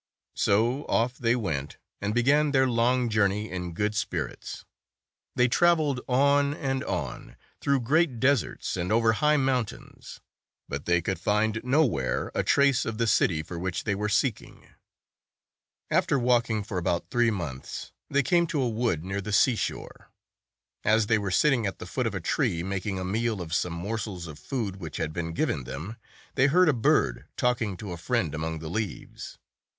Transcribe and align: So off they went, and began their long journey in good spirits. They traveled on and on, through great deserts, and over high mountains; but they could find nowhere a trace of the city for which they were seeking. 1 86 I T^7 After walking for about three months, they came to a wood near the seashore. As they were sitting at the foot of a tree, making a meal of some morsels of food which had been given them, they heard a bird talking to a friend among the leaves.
So 0.33 0.83
off 0.87 1.19
they 1.19 1.35
went, 1.35 1.77
and 2.01 2.11
began 2.15 2.49
their 2.53 2.67
long 2.67 3.07
journey 3.07 3.51
in 3.51 3.73
good 3.75 3.93
spirits. 3.93 4.65
They 5.35 5.47
traveled 5.47 6.01
on 6.09 6.55
and 6.55 6.83
on, 6.85 7.35
through 7.59 7.81
great 7.81 8.19
deserts, 8.19 8.75
and 8.75 8.91
over 8.91 9.13
high 9.13 9.37
mountains; 9.37 10.19
but 10.67 10.85
they 10.87 11.03
could 11.03 11.19
find 11.19 11.61
nowhere 11.63 12.31
a 12.33 12.41
trace 12.41 12.83
of 12.83 12.97
the 12.97 13.05
city 13.05 13.43
for 13.43 13.59
which 13.59 13.83
they 13.83 13.93
were 13.93 14.09
seeking. 14.09 14.61
1 14.61 14.61
86 14.63 14.71
I 14.71 15.93
T^7 15.93 15.97
After 15.99 16.17
walking 16.17 16.63
for 16.63 16.79
about 16.79 17.11
three 17.11 17.29
months, 17.29 17.91
they 18.09 18.23
came 18.23 18.47
to 18.47 18.59
a 18.63 18.67
wood 18.67 19.03
near 19.03 19.21
the 19.21 19.31
seashore. 19.31 20.09
As 20.83 21.05
they 21.05 21.19
were 21.19 21.29
sitting 21.29 21.67
at 21.67 21.77
the 21.77 21.85
foot 21.85 22.07
of 22.07 22.15
a 22.15 22.19
tree, 22.19 22.63
making 22.63 22.97
a 22.97 23.05
meal 23.05 23.39
of 23.39 23.53
some 23.53 23.73
morsels 23.73 24.25
of 24.25 24.39
food 24.39 24.77
which 24.77 24.97
had 24.97 25.13
been 25.13 25.31
given 25.33 25.65
them, 25.65 25.95
they 26.33 26.47
heard 26.47 26.69
a 26.69 26.73
bird 26.73 27.27
talking 27.37 27.77
to 27.77 27.91
a 27.91 27.97
friend 27.97 28.33
among 28.33 28.57
the 28.57 28.67
leaves. 28.67 29.37